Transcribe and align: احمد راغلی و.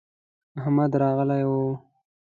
احمد 0.59 0.91
راغلی 1.01 1.41
و. 1.49 1.53